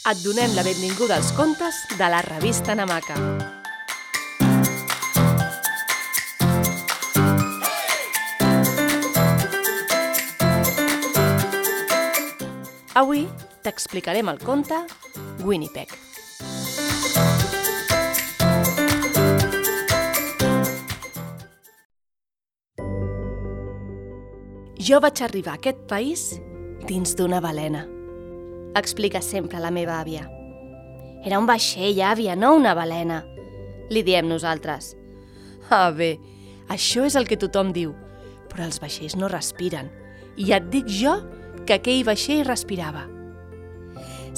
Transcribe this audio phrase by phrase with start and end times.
[0.00, 3.18] Et donem la benvinguda als contes de la revista Namaca.
[12.96, 13.26] Avui
[13.60, 14.80] t'explicarem el conte
[15.44, 15.92] Winnipeg.
[24.80, 26.28] Jo vaig arribar a aquest país
[26.88, 27.99] dins d'una balena.
[28.76, 30.28] Explica sempre la meva àvia.
[31.26, 33.24] Era un vaixell, àvia, no una balena.
[33.90, 34.94] Li diem nosaltres.
[35.70, 36.16] Ah, bé,
[36.70, 37.92] això és el que tothom diu,
[38.50, 39.90] però els vaixells no respiren.
[40.38, 41.16] I et dic jo
[41.66, 43.04] que aquell vaixell respirava.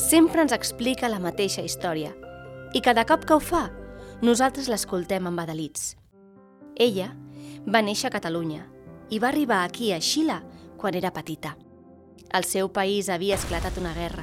[0.01, 2.15] Sempre ens explica la mateixa història
[2.73, 3.67] i cada cop que ho fa,
[4.25, 5.93] nosaltres l'escoltem amb adalits.
[6.81, 7.11] Ella
[7.69, 8.65] va néixer a Catalunya
[9.13, 10.41] i va arribar aquí a Xile
[10.81, 11.53] quan era petita.
[12.33, 14.23] El seu país havia esclatat una guerra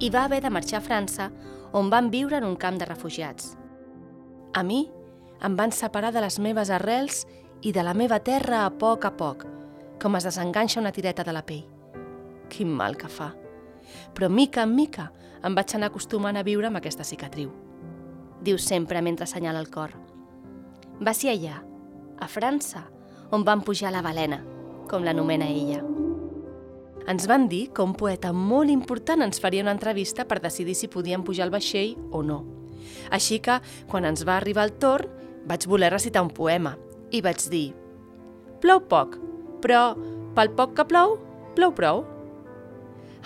[0.00, 1.30] i va haver de marxar a França,
[1.72, 3.54] on van viure en un camp de refugiats.
[4.52, 4.82] A mi
[5.44, 7.24] em van separar de les meves arrels
[7.62, 9.46] i de la meva terra a poc a poc,
[10.00, 11.64] com es desenganxa una tireta de la pell.
[12.52, 13.30] Quin mal que fa.
[14.12, 15.10] Però mica en mica
[15.44, 17.52] em vaig anar acostumant a viure amb aquesta cicatriu.
[18.44, 19.96] Diu sempre mentre assenyala el cor.
[21.00, 21.62] Va ser allà,
[22.20, 22.84] a França,
[23.32, 24.42] on van pujar la balena,
[24.90, 25.89] com l'anomena ella.
[27.10, 30.86] Ens van dir que un poeta molt important ens faria una entrevista per decidir si
[30.86, 32.44] podíem pujar al vaixell o no.
[33.10, 33.56] Així que,
[33.90, 35.10] quan ens va arribar el torn,
[35.50, 36.76] vaig voler recitar un poema
[37.10, 37.72] i vaig dir
[38.62, 39.16] «Plou poc,
[39.64, 39.96] però
[40.36, 41.16] pel poc que plou,
[41.56, 42.04] plou prou».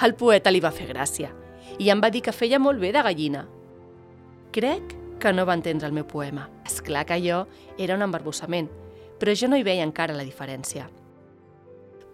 [0.00, 1.34] Al poeta li va fer gràcia
[1.78, 3.44] i em va dir que feia molt bé de gallina.
[4.54, 6.48] Crec que no va entendre el meu poema.
[6.64, 7.42] És clar que allò
[7.76, 8.70] era un embarbussament,
[9.20, 10.88] però jo no hi veia encara la diferència.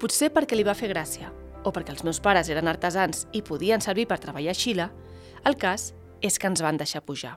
[0.01, 1.29] Potser perquè li va fer gràcia,
[1.65, 4.89] o perquè els meus pares eren artesans i podien servir per treballar a Xile,
[5.47, 7.37] el cas és que ens van deixar pujar.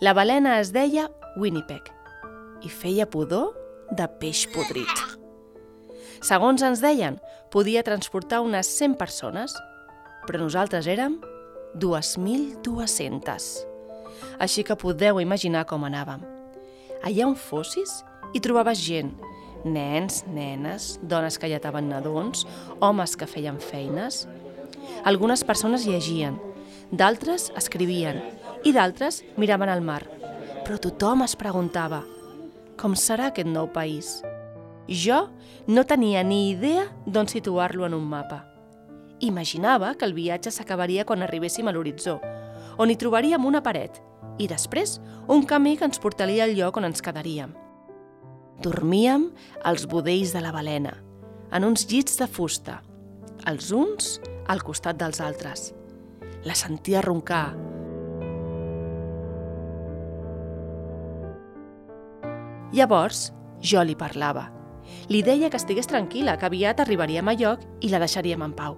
[0.00, 1.90] La balena es deia Winnipeg
[2.62, 3.54] i feia pudor
[3.90, 5.18] de peix podrit.
[6.24, 7.18] Segons ens deien,
[7.52, 9.54] podia transportar unes 100 persones,
[10.26, 11.18] però nosaltres érem
[11.78, 13.48] 2.200.
[14.42, 16.24] Així que podeu imaginar com anàvem.
[17.06, 18.00] Allà on fossis
[18.34, 19.12] hi trobaves gent,
[19.64, 22.46] nens, nenes, dones que lletaven nadons,
[22.80, 24.26] homes que feien feines.
[25.04, 26.38] Algunes persones llegien,
[26.90, 28.22] d'altres escrivien
[28.64, 30.04] i d'altres miraven al mar.
[30.64, 32.02] Però tothom es preguntava
[32.78, 34.20] com serà aquest nou país?
[34.86, 35.24] Jo
[35.66, 38.44] no tenia ni idea d'on situar-lo en un mapa.
[39.18, 42.20] Imaginava que el viatge s'acabaria quan arribéssim a l'horitzó,
[42.78, 43.98] on hi trobaríem una paret
[44.38, 47.50] i després un camí que ens portaria al lloc on ens quedaríem.
[48.58, 49.28] Dormíem
[49.62, 50.96] als budells de la balena,
[51.54, 52.80] en uns llits de fusta,
[53.46, 54.16] els uns
[54.50, 55.68] al costat dels altres.
[56.42, 57.52] La sentia roncar.
[62.74, 63.28] Llavors,
[63.62, 64.48] jo li parlava.
[65.06, 68.74] Li deia que estigués tranquil·la, que aviat arribaríem a lloc i la deixaríem en pau.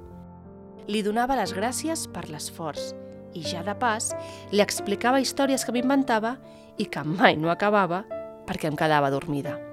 [0.92, 2.92] Li donava les gràcies per l'esforç
[3.32, 4.10] i ja de pas
[4.52, 6.36] li explicava històries que m'inventava
[6.76, 8.04] i que mai no acabava
[8.44, 9.69] perquè em quedava dormida.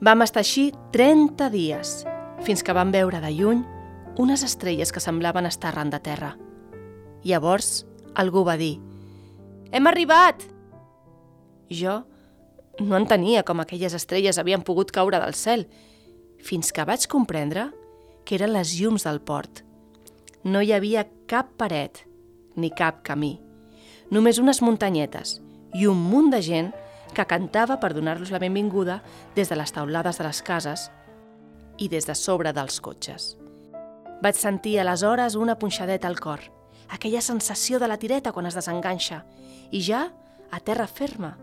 [0.00, 2.04] Vam estar així 30 dies,
[2.46, 3.64] fins que vam veure de lluny
[4.22, 6.36] unes estrelles que semblaven estar arran de terra.
[7.26, 7.82] Llavors,
[8.14, 8.78] algú va dir
[9.72, 10.46] «Hem arribat!»
[11.68, 12.04] Jo
[12.78, 15.66] no entenia com aquelles estrelles havien pogut caure del cel,
[16.38, 17.72] fins que vaig comprendre
[18.24, 19.64] que eren les llums del port.
[20.46, 22.04] No hi havia cap paret,
[22.54, 23.40] ni cap camí.
[24.14, 25.40] Només unes muntanyetes
[25.74, 26.70] i un munt de gent
[27.14, 29.00] que cantava per donar-los la benvinguda
[29.36, 30.88] des de les taulades de les cases
[31.78, 33.36] i des de sobre dels cotxes.
[34.22, 36.40] Vaig sentir aleshores una punxadeta al cor,
[36.88, 39.24] aquella sensació de la tireta quan es desenganxa,
[39.70, 40.08] i ja,
[40.50, 41.36] a terra ferma,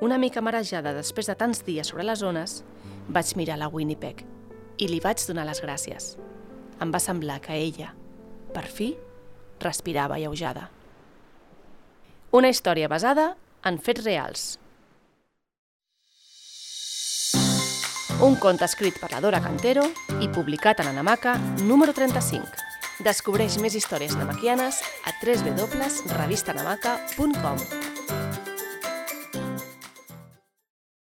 [0.00, 2.60] una mica marejada després de tants dies sobre les zones,
[3.08, 4.22] vaig mirar la Winnipeg
[4.80, 6.14] i li vaig donar les gràcies.
[6.80, 7.90] Em va semblar que ella,
[8.54, 8.94] per fi,
[9.60, 10.70] respirava alleujada.
[12.32, 13.34] Una història basada
[13.66, 14.44] en fets reals.
[18.20, 19.80] Un conte escrit per la Dora Cantero
[20.20, 22.44] i publicat en Anamaca número 35.
[23.00, 27.99] Descobreix més històries namaquianes a www.revistanamaca.com.